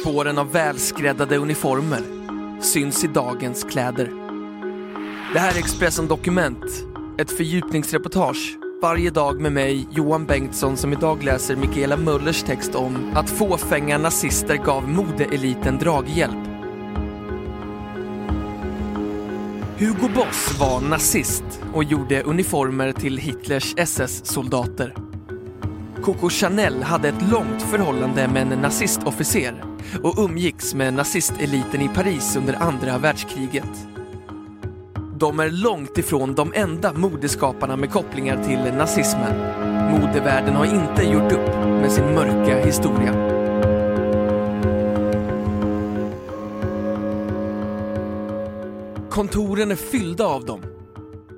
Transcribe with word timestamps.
Spåren 0.00 0.38
av 0.38 0.52
välskräddade 0.52 1.36
uniformer 1.36 2.02
syns 2.60 3.04
i 3.04 3.06
dagens 3.06 3.64
kläder. 3.64 4.10
Det 5.32 5.38
här 5.38 5.54
är 5.54 5.58
Expressen 5.58 6.08
Dokument, 6.08 6.64
ett 7.18 7.30
fördjupningsreportage 7.30 8.58
varje 8.82 9.10
dag 9.10 9.40
med 9.40 9.52
mig, 9.52 9.88
Johan 9.90 10.26
Bengtsson, 10.26 10.76
som 10.76 10.92
idag 10.92 11.22
läser 11.22 11.56
Mikaela 11.56 11.96
Möllers 11.96 12.42
text 12.42 12.74
om 12.74 13.12
att 13.14 13.30
fåfänga 13.30 13.98
nazister 13.98 14.56
gav 14.56 14.88
modeeliten 14.88 15.78
draghjälp. 15.78 16.48
Hugo 19.78 20.08
Boss 20.14 20.58
var 20.60 20.80
nazist 20.80 21.44
och 21.72 21.84
gjorde 21.84 22.22
uniformer 22.22 22.92
till 22.92 23.18
Hitlers 23.18 23.74
SS-soldater. 23.76 24.94
Coco 26.02 26.30
Chanel 26.30 26.82
hade 26.82 27.08
ett 27.08 27.30
långt 27.30 27.62
förhållande 27.62 28.28
med 28.28 28.52
en 28.52 28.58
nazistofficer 28.58 29.73
och 30.02 30.18
umgicks 30.18 30.74
med 30.74 30.94
nazisteliten 30.94 31.82
i 31.82 31.88
Paris 31.88 32.36
under 32.36 32.62
andra 32.62 32.98
världskriget. 32.98 33.86
De 35.16 35.40
är 35.40 35.50
långt 35.50 35.98
ifrån 35.98 36.34
de 36.34 36.52
enda 36.54 36.92
modeskaparna 36.92 37.76
med 37.76 37.90
kopplingar 37.90 38.44
till 38.44 38.74
nazismen. 38.74 39.36
Modevärlden 39.90 40.54
har 40.54 40.64
inte 40.64 41.02
gjort 41.02 41.32
upp 41.32 41.54
med 41.64 41.92
sin 41.92 42.14
mörka 42.14 42.64
historia. 42.64 43.34
Kontoren 49.10 49.70
är 49.70 49.76
fyllda 49.76 50.26
av 50.26 50.44
dem. 50.44 50.60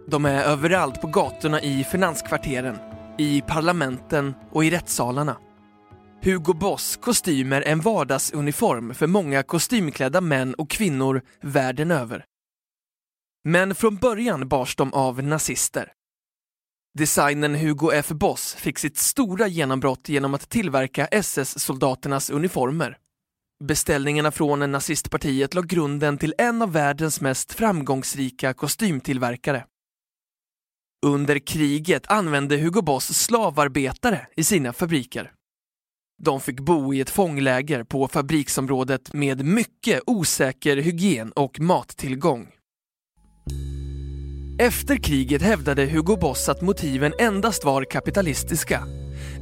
De 0.06 0.24
är 0.24 0.44
överallt 0.44 1.00
på 1.00 1.06
gatorna 1.06 1.60
i 1.60 1.84
finanskvarteren, 1.84 2.76
i 3.18 3.42
parlamenten 3.48 4.34
och 4.52 4.64
i 4.64 4.70
rättssalarna. 4.70 5.36
Hugo 6.26 6.54
Boss 6.54 6.96
kostymer 6.96 7.62
är 7.62 7.72
en 7.72 7.80
vardagsuniform 7.80 8.94
för 8.94 9.06
många 9.06 9.42
kostymklädda 9.42 10.20
män 10.20 10.54
och 10.54 10.70
kvinnor 10.70 11.22
världen 11.40 11.90
över. 11.90 12.24
Men 13.44 13.74
från 13.74 13.96
början 13.96 14.48
bars 14.48 14.76
de 14.76 14.94
av 14.94 15.22
nazister. 15.22 15.92
Designern 16.98 17.54
Hugo 17.54 17.92
F. 17.92 18.08
Boss 18.08 18.54
fick 18.54 18.78
sitt 18.78 18.96
stora 18.96 19.46
genombrott 19.46 20.08
genom 20.08 20.34
att 20.34 20.48
tillverka 20.48 21.06
SS-soldaternas 21.06 22.30
uniformer. 22.30 22.98
Beställningarna 23.64 24.30
från 24.30 24.72
nazistpartiet 24.72 25.54
la 25.54 25.62
grunden 25.62 26.18
till 26.18 26.34
en 26.38 26.62
av 26.62 26.72
världens 26.72 27.20
mest 27.20 27.52
framgångsrika 27.52 28.54
kostymtillverkare. 28.54 29.64
Under 31.06 31.38
kriget 31.38 32.06
använde 32.06 32.56
Hugo 32.56 32.82
Boss 32.82 33.18
slavarbetare 33.18 34.26
i 34.36 34.44
sina 34.44 34.72
fabriker. 34.72 35.35
De 36.18 36.40
fick 36.40 36.60
bo 36.60 36.94
i 36.94 37.00
ett 37.00 37.10
fångläger 37.10 37.84
på 37.84 38.08
fabriksområdet 38.08 39.12
med 39.12 39.44
mycket 39.44 40.00
osäker 40.06 40.76
hygien 40.76 41.32
och 41.32 41.60
mattillgång. 41.60 42.48
Efter 44.58 44.96
kriget 44.96 45.42
hävdade 45.42 45.86
Hugo 45.86 46.16
Boss 46.16 46.48
att 46.48 46.62
motiven 46.62 47.12
endast 47.18 47.64
var 47.64 47.84
kapitalistiska. 47.84 48.82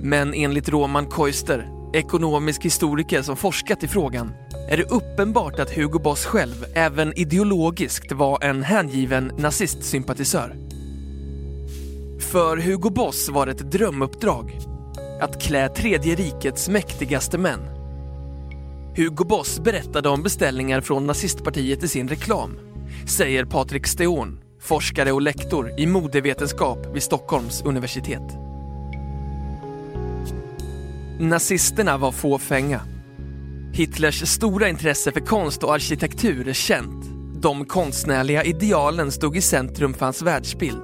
Men 0.03 0.35
enligt 0.35 0.69
Roman 0.69 1.07
Koister, 1.07 1.69
ekonomisk 1.95 2.65
historiker 2.65 3.23
som 3.23 3.37
forskat 3.37 3.85
i 3.85 3.89
frågan, 3.89 4.33
är 4.71 4.77
det 4.77 4.91
uppenbart 4.91 5.59
att 5.59 5.77
Hugo 5.77 5.99
Boss 5.99 6.25
själv 6.25 6.65
även 6.75 7.19
ideologiskt 7.19 8.13
var 8.13 8.45
en 8.45 8.63
hängiven 8.63 9.33
nazistsympatisör. 9.39 10.57
För 12.33 12.57
Hugo 12.57 12.91
Boss 12.91 13.29
var 13.29 13.47
det 13.47 13.53
ett 13.53 13.71
drömuppdrag 13.73 14.74
att 15.25 15.43
klä 15.43 15.69
tredje 15.69 16.15
rikets 16.15 16.69
mäktigaste 16.69 17.39
män. 17.39 17.61
Hugo 18.97 19.25
Boss 19.25 19.61
berättade 19.61 20.09
om 20.09 20.23
beställningar 20.23 20.81
från 20.81 21.07
nazistpartiet 21.07 21.83
i 21.83 21.89
sin 21.89 22.09
reklam, 22.09 22.59
säger 23.07 23.45
Patrik 23.45 23.87
Steon, 23.87 24.41
forskare 24.61 25.13
och 25.13 25.23
lektor 25.23 25.81
i 25.81 25.87
modevetenskap 25.87 26.79
vid 26.95 27.03
Stockholms 27.03 27.63
universitet. 27.63 28.23
Nazisterna 31.21 31.99
var 31.99 32.13
fåfänga. 32.13 32.81
Hitlers 33.73 34.29
stora 34.29 34.69
intresse 34.69 35.13
för 35.13 35.21
konst 35.21 35.65
och 35.65 35.75
arkitektur 35.75 36.49
är 36.49 36.53
känt. 36.53 37.05
De 37.43 37.65
konstnärliga 37.65 38.45
idealen 38.45 39.13
stod 39.13 39.37
i 39.37 39.41
centrum 39.41 39.95
för 39.95 40.07
hans 40.07 40.23
världsbild. 40.23 40.83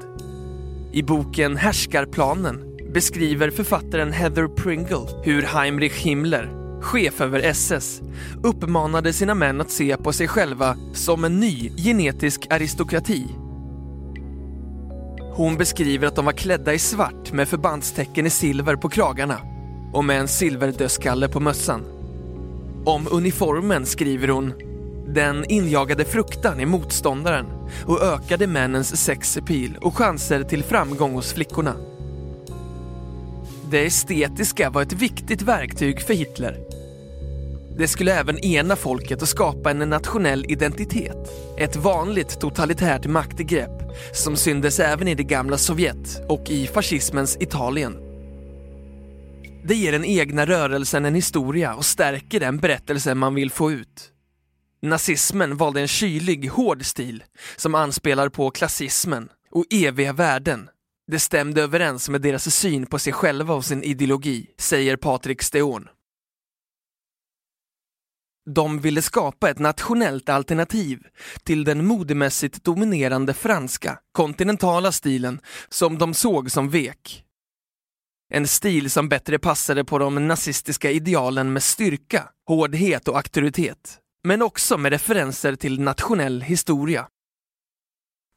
I 0.92 1.02
boken 1.02 1.56
Härskarplanen 1.56 2.69
beskriver 2.92 3.50
författaren 3.50 4.12
Heather 4.12 4.48
Pringle 4.48 5.06
hur 5.22 5.42
Heinrich 5.42 6.04
Himmler, 6.04 6.50
chef 6.80 7.20
över 7.20 7.40
SS, 7.40 8.00
uppmanade 8.42 9.12
sina 9.12 9.34
män 9.34 9.60
att 9.60 9.70
se 9.70 9.96
på 9.96 10.12
sig 10.12 10.28
själva 10.28 10.76
som 10.94 11.24
en 11.24 11.40
ny 11.40 11.70
genetisk 11.76 12.46
aristokrati. 12.50 13.26
Hon 15.32 15.56
beskriver 15.56 16.06
att 16.06 16.16
de 16.16 16.24
var 16.24 16.32
klädda 16.32 16.74
i 16.74 16.78
svart 16.78 17.32
med 17.32 17.48
förbandstecken 17.48 18.26
i 18.26 18.30
silver 18.30 18.76
på 18.76 18.88
kragarna 18.88 19.38
och 19.92 20.04
med 20.04 20.20
en 20.20 20.28
silverdödskalle 20.28 21.28
på 21.28 21.40
mössan. 21.40 21.84
Om 22.84 23.08
uniformen 23.10 23.86
skriver 23.86 24.28
hon 24.28 24.52
den 25.14 25.44
injagade 25.44 26.04
fruktan 26.04 26.60
i 26.60 26.66
motståndaren 26.66 27.46
och 27.86 28.02
ökade 28.02 28.46
männens 28.46 29.04
sexepil 29.04 29.78
och 29.80 29.96
chanser 29.96 30.42
till 30.42 30.62
framgång 30.62 31.12
hos 31.12 31.32
flickorna. 31.32 31.74
Det 33.70 33.86
estetiska 33.86 34.70
var 34.70 34.82
ett 34.82 34.92
viktigt 34.92 35.42
verktyg 35.42 36.02
för 36.02 36.14
Hitler. 36.14 36.58
Det 37.78 37.88
skulle 37.88 38.14
även 38.14 38.38
ena 38.38 38.76
folket 38.76 39.22
och 39.22 39.28
skapa 39.28 39.70
en 39.70 39.78
nationell 39.78 40.44
identitet. 40.48 41.30
Ett 41.58 41.76
vanligt 41.76 42.40
totalitärt 42.40 43.06
maktgrepp 43.06 43.82
som 44.12 44.36
syndes 44.36 44.80
även 44.80 45.08
i 45.08 45.14
det 45.14 45.22
gamla 45.22 45.58
Sovjet 45.58 46.22
och 46.28 46.50
i 46.50 46.66
fascismens 46.66 47.36
Italien. 47.40 47.96
Det 49.64 49.74
ger 49.74 49.92
den 49.92 50.04
egna 50.04 50.46
rörelsen 50.46 51.04
en 51.04 51.14
historia 51.14 51.74
och 51.74 51.84
stärker 51.84 52.40
den 52.40 52.58
berättelse 52.58 53.14
man 53.14 53.34
vill 53.34 53.50
få 53.50 53.72
ut. 53.72 54.10
Nazismen 54.82 55.56
valde 55.56 55.80
en 55.80 55.88
kylig, 55.88 56.48
hård 56.48 56.84
stil 56.84 57.24
som 57.56 57.74
anspelar 57.74 58.28
på 58.28 58.50
klassismen 58.50 59.28
och 59.50 59.64
eviga 59.70 60.12
värden. 60.12 60.68
Det 61.10 61.18
stämde 61.18 61.62
överens 61.62 62.08
med 62.08 62.20
deras 62.20 62.54
syn 62.54 62.86
på 62.86 62.98
sig 62.98 63.12
själva 63.12 63.54
och 63.54 63.64
sin 63.64 63.82
ideologi, 63.82 64.50
säger 64.58 64.96
Patrik 64.96 65.42
Steon. 65.42 65.88
De 68.50 68.80
ville 68.80 69.02
skapa 69.02 69.50
ett 69.50 69.58
nationellt 69.58 70.28
alternativ 70.28 71.02
till 71.44 71.64
den 71.64 71.86
modemässigt 71.86 72.64
dominerande 72.64 73.34
franska, 73.34 73.98
kontinentala 74.12 74.92
stilen 74.92 75.40
som 75.68 75.98
de 75.98 76.14
såg 76.14 76.50
som 76.50 76.70
vek. 76.70 77.24
En 78.32 78.46
stil 78.46 78.90
som 78.90 79.08
bättre 79.08 79.38
passade 79.38 79.84
på 79.84 79.98
de 79.98 80.28
nazistiska 80.28 80.90
idealen 80.90 81.52
med 81.52 81.62
styrka, 81.62 82.28
hårdhet 82.46 83.08
och 83.08 83.16
auktoritet, 83.16 83.98
men 84.24 84.42
också 84.42 84.78
med 84.78 84.92
referenser 84.92 85.56
till 85.56 85.80
nationell 85.80 86.40
historia. 86.40 87.08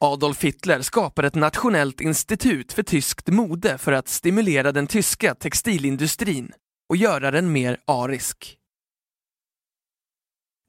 Adolf 0.00 0.44
Hitler 0.44 0.82
skapade 0.82 1.28
ett 1.28 1.34
nationellt 1.34 2.00
institut 2.00 2.72
för 2.72 2.82
tyskt 2.82 3.28
mode 3.28 3.78
för 3.78 3.92
att 3.92 4.08
stimulera 4.08 4.72
den 4.72 4.86
tyska 4.86 5.34
textilindustrin 5.34 6.52
och 6.88 6.96
göra 6.96 7.30
den 7.30 7.52
mer 7.52 7.80
arisk. 7.86 8.58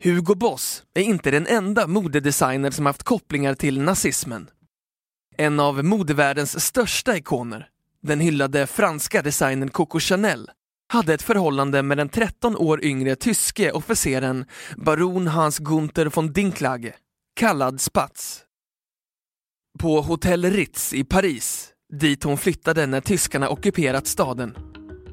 Hugo 0.04 0.36
Boss 0.36 0.84
är 0.94 1.02
inte 1.02 1.32
den 1.32 1.48
enda 1.48 1.88
modedesigner 1.88 2.72
som 2.72 2.86
haft 2.86 3.04
kopplingar 3.04 3.56
till 3.56 3.82
nazismen. 3.82 4.50
En 5.38 5.60
av 5.60 5.84
modevärldens 5.84 6.66
största 6.66 7.18
ikoner, 7.18 7.70
den 8.02 8.20
hyllade 8.20 8.68
franska 8.68 9.22
designern 9.22 9.70
Coco 9.70 10.00
Chanel, 10.00 10.52
hade 10.88 11.14
ett 11.14 11.22
förhållande 11.22 11.84
med 11.84 11.98
den 11.98 12.10
13 12.10 12.58
år 12.58 12.84
yngre 12.84 13.16
tyske 13.16 13.72
officeren 13.72 14.46
baron 14.78 15.28
Hans 15.28 15.60
Gunther 15.60 16.12
von 16.16 16.34
Dinklage, 16.34 16.94
kallad 17.36 17.82
Spatz. 17.82 18.42
På 19.80 20.02
Hotell 20.02 20.46
Ritz 20.46 20.94
i 20.94 21.04
Paris, 21.04 21.70
dit 21.94 22.24
hon 22.24 22.38
flyttade 22.38 22.86
när 22.86 23.02
tyskarna 23.02 23.50
ockuperat 23.50 24.08
staden, 24.08 24.58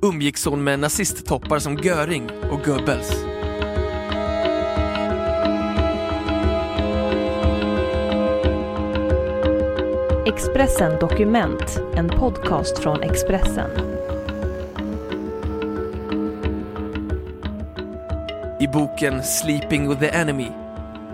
umgicks 0.02 0.44
hon 0.44 0.64
med 0.64 0.78
nazisttoppar 0.78 1.58
som 1.58 1.76
Göring 1.76 2.30
och 2.50 2.64
Goebbels. 2.64 3.12
Expressen 10.26 10.98
Dokument, 11.00 11.80
en 11.96 12.08
podcast 12.08 12.78
från 12.78 13.02
Expressen. 13.02 13.70
I 18.60 18.68
boken 18.72 19.22
Sleeping 19.22 19.88
with 19.88 20.00
the 20.00 20.08
Enemy 20.08 20.48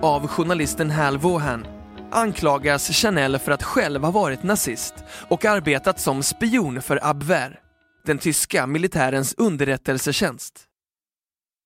av 0.02 0.26
journalisten 0.26 0.90
Hal 0.90 1.18
Vaughan 1.18 1.77
anklagas 2.10 2.90
Chanel 2.90 3.38
för 3.38 3.52
att 3.52 3.62
själv 3.62 4.02
ha 4.04 4.10
varit 4.10 4.42
nazist 4.42 4.94
och 5.28 5.44
arbetat 5.44 6.00
som 6.00 6.22
spion 6.22 6.82
för 6.82 7.06
Abwehr, 7.06 7.60
den 8.04 8.18
tyska 8.18 8.66
militärens 8.66 9.34
underrättelsetjänst. 9.36 10.64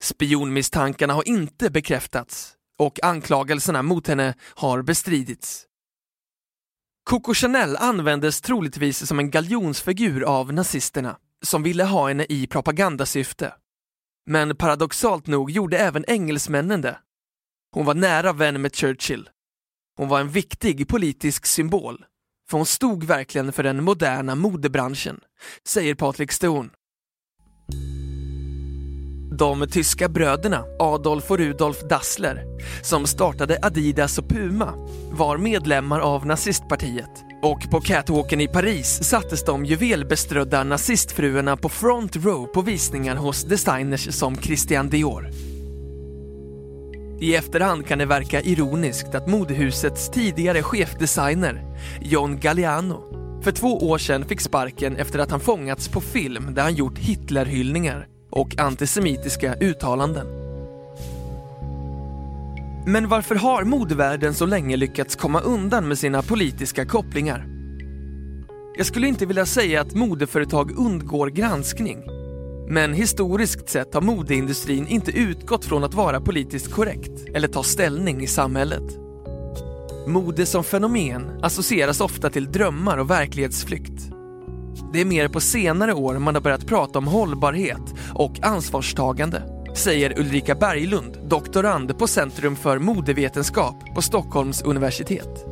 Spionmisstankarna 0.03 1.13
har 1.13 1.29
inte 1.29 1.71
bekräftats 1.71 2.55
och 2.79 3.05
anklagelserna 3.05 3.83
mot 3.83 4.07
henne 4.09 4.35
har 4.55 4.83
bestridits. 4.83 5.67
Coco 7.11 7.35
Chanel 7.35 7.77
användes 7.77 8.41
troligtvis 8.41 9.07
som 9.07 9.19
en 9.19 9.31
galjonsfigur 9.31 10.23
av 10.23 10.53
nazisterna 10.53 11.17
som 11.45 11.63
ville 11.63 11.85
ha 11.85 12.09
henne 12.09 12.27
i 12.29 12.47
propagandasyfte. 12.47 13.55
Men 14.27 14.57
paradoxalt 14.57 15.27
nog 15.27 15.51
gjorde 15.51 15.79
även 15.79 16.05
engelsmännen 16.09 16.81
det. 16.81 16.99
Hon 17.75 17.87
var 17.87 17.95
nära 17.95 18.33
vän 18.33 18.63
med 18.63 18.77
Churchill. 18.77 19.29
Hon 20.03 20.09
var 20.09 20.21
en 20.21 20.29
viktig 20.29 20.89
politisk 20.89 21.47
symbol, 21.47 22.05
för 22.51 22.57
hon 22.57 22.67
stod 22.67 23.05
verkligen 23.05 23.53
för 23.53 23.63
den 23.63 23.85
moderna 23.85 24.35
modebranschen, 24.35 25.21
säger 25.69 25.95
Patrik 25.95 26.33
Stone. 26.33 26.69
De 29.39 29.67
tyska 29.71 30.09
bröderna 30.09 30.65
Adolf 30.79 31.31
och 31.31 31.39
Rudolf 31.39 31.81
Dassler, 31.81 32.45
som 32.83 33.07
startade 33.07 33.59
Adidas 33.63 34.19
och 34.19 34.29
Puma, 34.29 34.75
var 35.11 35.37
medlemmar 35.37 36.01
av 36.01 36.27
nazistpartiet 36.27 37.25
och 37.43 37.71
på 37.71 37.81
catwalken 37.81 38.41
i 38.41 38.49
Paris 38.49 39.05
sattes 39.05 39.45
de 39.45 39.65
juvelbeströdda 39.65 40.65
nazistfruarna 40.65 41.57
på 41.57 41.69
front 41.69 42.17
row 42.17 42.47
på 42.47 42.63
visningar 42.63 43.17
hos 43.17 43.45
designers 43.45 44.15
som 44.15 44.37
Christian 44.37 44.89
Dior. 44.89 45.52
I 47.21 47.35
efterhand 47.35 47.87
kan 47.87 47.99
det 47.99 48.07
verka 48.07 48.43
ironiskt 48.43 49.15
att 49.15 49.29
modehusets 49.29 50.11
tidigare 50.11 50.63
chefdesigner, 50.63 51.63
John 52.01 52.41
Galliano, 52.41 53.03
för 53.43 53.53
två 53.53 53.79
år 53.79 53.99
sedan 53.99 54.25
fick 54.25 54.41
sparken 54.41 54.97
efter 54.97 55.19
att 55.19 55.31
han 55.31 55.41
fångats 55.41 55.89
på 55.89 56.01
film 56.01 56.55
där 56.55 56.63
han 56.63 56.75
gjort 56.75 56.99
Hitlerhyllningar 56.99 58.07
och 58.31 58.59
antisemitiska 58.59 59.55
uttalanden. 59.55 60.27
Men 62.87 63.09
varför 63.09 63.35
har 63.35 63.65
modevärlden 63.65 64.35
så 64.35 64.47
länge 64.47 64.77
lyckats 64.77 65.17
komma 65.17 65.41
undan 65.41 65.89
med 65.89 65.99
sina 65.99 66.23
politiska 66.23 66.87
kopplingar? 66.87 67.47
Jag 68.77 68.87
skulle 68.87 69.07
inte 69.07 69.27
vilja 69.27 69.47
säga 69.47 69.81
att 69.81 69.95
modeföretag 69.95 70.79
undgår 70.79 71.27
granskning. 71.27 72.22
Men 72.73 72.95
historiskt 72.95 73.69
sett 73.69 73.95
har 73.95 74.01
modeindustrin 74.01 74.87
inte 74.87 75.11
utgått 75.11 75.65
från 75.65 75.85
att 75.85 75.95
vara 75.95 76.21
politiskt 76.21 76.73
korrekt 76.73 77.29
eller 77.35 77.49
ta 77.49 77.63
ställning 77.63 78.23
i 78.23 78.27
samhället. 78.27 78.83
Mode 80.07 80.47
som 80.47 80.65
fenomen 80.65 81.41
associeras 81.43 82.01
ofta 82.01 82.31
till 82.31 82.53
drömmar 82.53 82.99
och 82.99 83.11
verklighetsflykt. 83.11 84.03
Det 84.93 85.01
är 85.01 85.05
mer 85.05 85.29
på 85.29 85.41
senare 85.41 85.93
år 85.95 86.19
man 86.19 86.35
har 86.35 86.43
börjat 86.43 86.67
prata 86.67 86.99
om 86.99 87.07
hållbarhet 87.07 87.95
och 88.15 88.39
ansvarstagande, 88.43 89.43
säger 89.75 90.19
Ulrika 90.19 90.55
Berglund, 90.55 91.19
doktorand 91.29 91.99
på 91.99 92.07
Centrum 92.07 92.57
för 92.57 92.79
modevetenskap 92.79 93.95
på 93.95 94.03
Stockholms 94.03 94.63
universitet. 94.63 95.47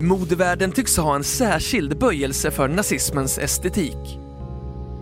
Modevärlden 0.00 0.72
tycks 0.72 0.96
ha 0.96 1.14
en 1.16 1.24
särskild 1.24 1.98
böjelse 1.98 2.50
för 2.50 2.68
nazismens 2.68 3.38
estetik. 3.38 4.18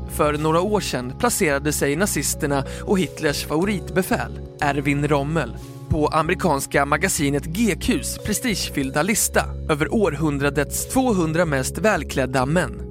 För 0.09 0.33
några 0.39 0.61
år 0.61 0.81
sedan 0.81 1.13
placerade 1.19 1.73
sig 1.73 1.97
nazisterna 1.97 2.65
och 2.83 2.99
Hitlers 2.99 3.45
favoritbefäl, 3.45 4.41
Erwin 4.61 5.09
Rommel, 5.09 5.57
på 5.89 6.07
amerikanska 6.07 6.87
magasinet 6.87 7.45
GQs 7.45 8.19
prestigefyllda 8.19 9.03
lista 9.03 9.45
över 9.71 9.95
århundradets 9.95 10.89
200 10.89 11.45
mest 11.45 11.79
välklädda 11.79 12.47
män. 12.47 12.83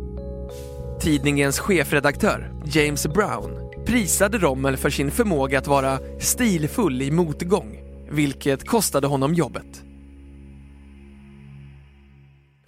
Tidningens 1.01 1.59
chefredaktör, 1.59 2.53
James 2.65 3.07
Brown, 3.07 3.65
prisade 3.85 4.37
Rommel 4.37 4.77
för 4.77 4.89
sin 4.89 5.11
förmåga 5.11 5.59
att 5.59 5.67
vara 5.67 5.99
stilfull 6.19 7.01
i 7.01 7.11
motgång, 7.11 7.79
vilket 8.11 8.67
kostade 8.67 9.07
honom 9.07 9.33
jobbet. 9.33 9.84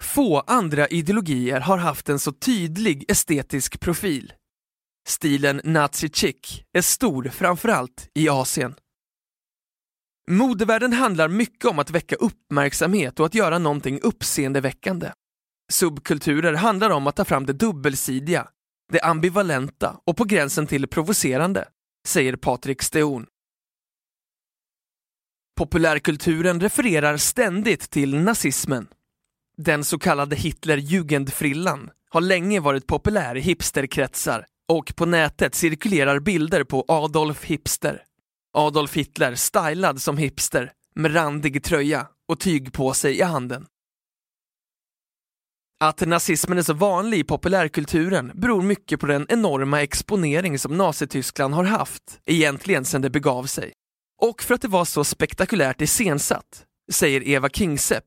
Få 0.00 0.40
andra 0.40 0.88
ideologier 0.88 1.60
har 1.60 1.78
haft 1.78 2.08
en 2.08 2.18
så 2.18 2.32
tydlig 2.32 3.10
estetisk 3.10 3.80
profil. 3.80 4.32
Stilen 5.08 5.60
nazi 5.64 6.08
chic 6.08 6.62
är 6.72 6.82
stor 6.82 7.28
framförallt 7.28 8.08
i 8.14 8.28
Asien. 8.28 8.74
Modevärlden 10.30 10.92
handlar 10.92 11.28
mycket 11.28 11.64
om 11.64 11.78
att 11.78 11.90
väcka 11.90 12.16
uppmärksamhet 12.16 13.20
och 13.20 13.26
att 13.26 13.34
göra 13.34 13.58
någonting 13.58 14.00
uppseendeväckande. 14.02 15.12
Subkulturer 15.72 16.54
handlar 16.54 16.90
om 16.90 17.06
att 17.06 17.16
ta 17.16 17.24
fram 17.24 17.46
det 17.46 17.52
dubbelsidiga, 17.52 18.48
det 18.92 19.00
ambivalenta 19.00 20.00
och 20.06 20.16
på 20.16 20.24
gränsen 20.24 20.66
till 20.66 20.88
provocerande, 20.88 21.68
säger 22.06 22.36
Patrik 22.36 22.82
Steon. 22.82 23.26
Populärkulturen 25.56 26.60
refererar 26.60 27.16
ständigt 27.16 27.90
till 27.90 28.16
nazismen. 28.16 28.88
Den 29.60 29.84
så 29.84 29.98
kallade 29.98 30.36
Hitlerjugendfrillan 30.36 31.90
har 32.10 32.20
länge 32.20 32.60
varit 32.60 32.86
populär 32.86 33.36
i 33.36 33.40
hipsterkretsar 33.40 34.46
och 34.68 34.92
på 34.96 35.06
nätet 35.06 35.54
cirkulerar 35.54 36.20
bilder 36.20 36.64
på 36.64 36.84
Adolf 36.88 37.44
Hipster. 37.44 38.02
Adolf 38.56 38.96
Hitler 38.96 39.34
stylad 39.34 40.02
som 40.02 40.18
hipster 40.18 40.72
med 40.94 41.14
randig 41.14 41.64
tröja 41.64 42.06
och 42.28 42.40
tyg 42.40 42.72
på 42.72 42.94
sig 42.94 43.18
i 43.18 43.22
handen. 43.22 43.66
Att 45.80 46.00
nazismen 46.00 46.58
är 46.58 46.62
så 46.62 46.74
vanlig 46.74 47.18
i 47.18 47.24
populärkulturen 47.24 48.32
beror 48.34 48.62
mycket 48.62 49.00
på 49.00 49.06
den 49.06 49.26
enorma 49.28 49.82
exponering 49.82 50.58
som 50.58 50.76
Nazityskland 50.76 51.54
har 51.54 51.64
haft, 51.64 52.20
egentligen 52.26 52.84
sedan 52.84 53.02
det 53.02 53.10
begav 53.10 53.44
sig. 53.44 53.72
Och 54.22 54.42
för 54.42 54.54
att 54.54 54.62
det 54.62 54.68
var 54.68 54.84
så 54.84 55.04
spektakulärt 55.04 55.80
iscensatt, 55.80 56.64
säger 56.92 57.28
Eva 57.28 57.48
Kingsepp, 57.48 58.04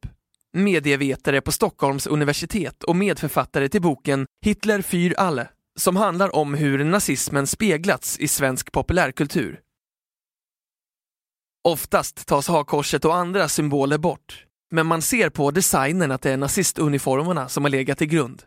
medievetare 0.53 1.41
på 1.41 1.51
Stockholms 1.51 2.07
universitet 2.07 2.83
och 2.83 2.95
medförfattare 2.95 3.69
till 3.69 3.81
boken 3.81 4.25
Hitler 4.45 4.81
für 4.81 5.15
alle, 5.17 5.49
som 5.79 5.95
handlar 5.95 6.35
om 6.35 6.53
hur 6.53 6.83
nazismen 6.83 7.47
speglats 7.47 8.19
i 8.19 8.27
svensk 8.27 8.71
populärkultur. 8.71 9.59
Oftast 11.63 12.27
tas 12.27 12.47
hakkorset 12.47 13.05
och 13.05 13.15
andra 13.15 13.47
symboler 13.47 13.97
bort, 13.97 14.45
men 14.71 14.87
man 14.87 15.01
ser 15.01 15.29
på 15.29 15.51
designen 15.51 16.11
att 16.11 16.21
det 16.21 16.31
är 16.31 16.37
nazistuniformerna 16.37 17.49
som 17.49 17.63
har 17.63 17.69
legat 17.69 17.97
till 17.97 18.07
grund. 18.07 18.43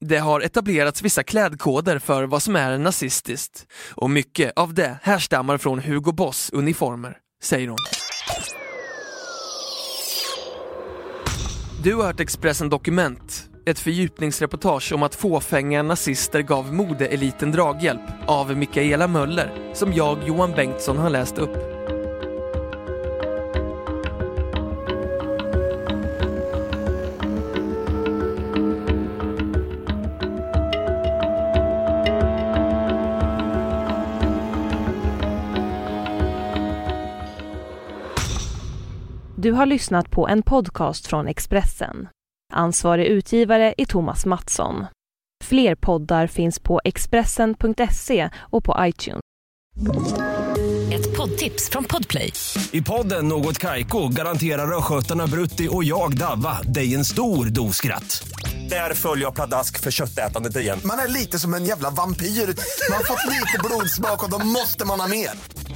Det 0.00 0.18
har 0.18 0.40
etablerats 0.40 1.02
vissa 1.02 1.22
klädkoder 1.22 1.98
för 1.98 2.24
vad 2.24 2.42
som 2.42 2.56
är 2.56 2.78
nazistiskt 2.78 3.66
och 3.90 4.10
mycket 4.10 4.52
av 4.56 4.74
det 4.74 4.98
härstammar 5.02 5.58
från 5.58 5.78
Hugo 5.78 6.12
Boss 6.12 6.50
uniformer, 6.52 7.18
säger 7.42 7.68
hon. 7.68 7.78
Du 11.84 11.94
har 11.94 12.04
hört 12.04 12.20
Expressen 12.20 12.68
Dokument, 12.68 13.50
ett 13.66 13.78
fördjupningsreportage 13.78 14.92
om 14.92 15.02
att 15.02 15.14
fåfänga 15.14 15.82
nazister 15.82 16.42
gav 16.42 16.74
modeeliten 16.74 17.52
draghjälp 17.52 18.00
av 18.26 18.56
Mikaela 18.56 19.08
Möller, 19.08 19.52
som 19.74 19.92
jag, 19.92 20.18
Johan 20.26 20.52
Bengtsson, 20.52 20.98
har 20.98 21.10
läst 21.10 21.38
upp. 21.38 21.81
Du 39.42 39.52
har 39.52 39.66
lyssnat 39.66 40.10
på 40.10 40.28
en 40.28 40.42
podcast 40.42 41.06
från 41.06 41.28
Expressen. 41.28 42.08
Ansvarig 42.52 43.06
utgivare 43.06 43.74
är 43.78 43.84
Thomas 43.84 44.26
Mattsson. 44.26 44.86
Fler 45.44 45.74
poddar 45.74 46.26
finns 46.26 46.58
på 46.58 46.80
Expressen.se 46.84 48.30
och 48.36 48.64
på 48.64 48.76
iTunes. 48.80 49.20
Ett 50.92 51.16
poddtips 51.16 51.70
från 51.70 51.84
Podplay. 51.84 52.32
I 52.72 52.82
podden 52.82 53.28
Något 53.28 53.58
Kaiko 53.58 54.08
garanterar 54.08 54.78
östgötarna 54.78 55.26
Brutti 55.26 55.68
och 55.70 55.84
jag, 55.84 56.18
Davva, 56.18 56.62
dig 56.62 56.94
en 56.94 57.04
stor 57.04 57.46
dos 57.46 57.76
skratt. 57.76 58.28
Där 58.68 58.94
följer 58.94 59.24
jag 59.24 59.34
pladask 59.34 59.80
för 59.80 59.90
köttätandet 59.90 60.56
igen. 60.56 60.80
Man 60.84 60.98
är 60.98 61.08
lite 61.08 61.38
som 61.38 61.54
en 61.54 61.64
jävla 61.64 61.90
vampyr. 61.90 62.26
Man 62.26 62.96
har 62.96 63.04
fått 63.04 63.30
lite 63.30 63.58
blodsmak 63.64 64.24
och 64.24 64.30
då 64.30 64.46
måste 64.46 64.86
man 64.86 65.00
ha 65.00 65.08
mer. 65.08 65.30